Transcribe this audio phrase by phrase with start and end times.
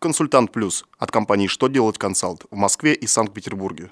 [0.00, 3.90] Консультант Плюс от компании «Что делать консалт» в Москве и Санкт-Петербурге.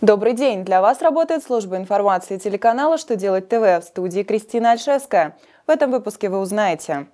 [0.00, 0.64] Добрый день!
[0.64, 5.38] Для вас работает служба информации телеканала «Что делать ТВ» в студии Кристина Альшевская.
[5.68, 7.06] В этом выпуске вы узнаете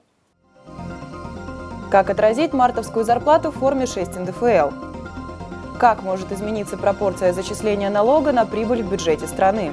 [1.91, 5.00] Как отразить мартовскую зарплату в форме 6 НДФЛ?
[5.81, 9.73] Как может измениться пропорция зачисления налога на прибыль в бюджете страны?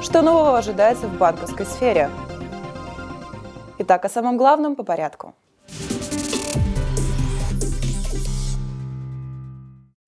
[0.00, 2.08] Что нового ожидается в банковской сфере?
[3.76, 5.34] Итак, о самом главном по порядку.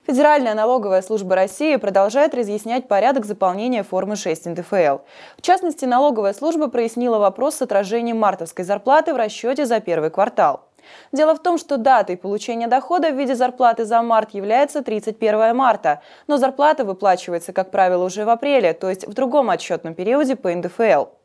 [0.07, 5.01] Федеральная налоговая служба России продолжает разъяснять порядок заполнения формы 6 НДФЛ.
[5.37, 10.68] В частности, налоговая служба прояснила вопрос с отражением мартовской зарплаты в расчете за первый квартал.
[11.13, 16.03] Дело в том, что датой получения дохода в виде зарплаты за март является 31 марта,
[16.27, 20.51] но зарплата выплачивается, как правило, уже в апреле, то есть в другом отчетном периоде по
[20.51, 21.18] НДФЛ.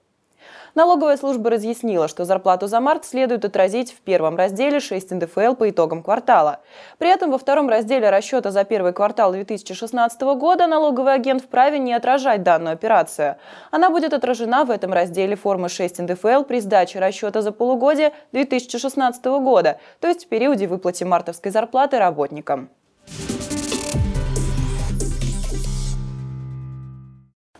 [0.76, 5.70] Налоговая служба разъяснила, что зарплату за март следует отразить в первом разделе 6 НДФЛ по
[5.70, 6.62] итогам квартала.
[6.98, 11.93] При этом во втором разделе расчета за первый квартал 2016 года налоговый агент вправе не
[11.93, 13.35] отражать данную операцию.
[13.70, 19.24] Она будет отражена в этом разделе формы 6 НДФЛ при сдаче расчета за полугодие 2016
[19.26, 22.70] года, то есть в периоде выплаты мартовской зарплаты работникам.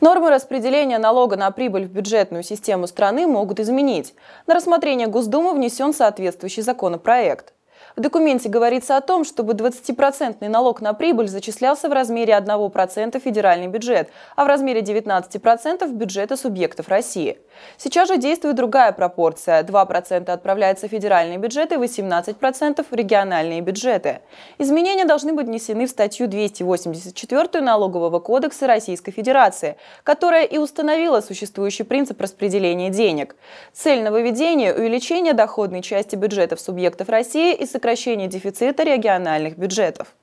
[0.04, 4.14] Нормы распределения налога на прибыль в бюджетную систему страны могут изменить.
[4.48, 7.54] На рассмотрение Госдумы внесен соответствующий законопроект.
[7.96, 13.68] В документе говорится о том, чтобы 20% налог на прибыль зачислялся в размере 1% федеральный
[13.68, 17.38] бюджет, а в размере 19% бюджета субъектов России.
[17.78, 19.62] Сейчас же действует другая пропорция.
[19.62, 24.22] 2% отправляется в федеральные бюджеты, 18% в региональные бюджеты.
[24.58, 31.84] Изменения должны быть внесены в статью 284 Налогового кодекса Российской Федерации, которая и установила существующий
[31.84, 33.36] принцип распределения денег.
[33.72, 40.16] Цель нововведения– увеличение доходной части бюджетов субъектов России и сокращение дефицита региональных бюджетов.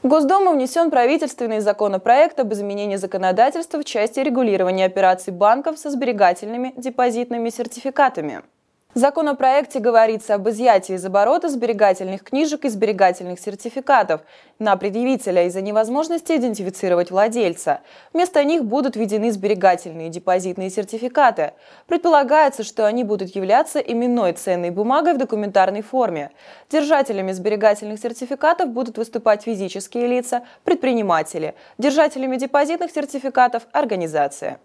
[0.00, 6.72] В Госдуму внесен правительственный законопроект об изменении законодательства в части регулирования операций банков со сберегательными
[6.76, 8.42] депозитными сертификатами.
[8.92, 14.22] В законопроекте говорится об изъятии из оборота сберегательных книжек и сберегательных сертификатов
[14.58, 17.82] на предъявителя из-за невозможности идентифицировать владельца.
[18.12, 21.52] Вместо них будут введены сберегательные депозитные сертификаты.
[21.86, 26.32] Предполагается, что они будут являться именной ценной бумагой в документарной форме.
[26.68, 31.54] Держателями сберегательных сертификатов будут выступать физические лица, предприниматели.
[31.78, 34.58] Держателями депозитных сертификатов– организация.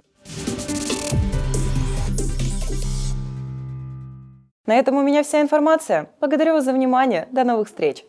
[4.66, 6.09] На этом у меня вся информация.
[6.20, 7.28] Благодарю вас за внимание.
[7.31, 8.06] До новых встреч!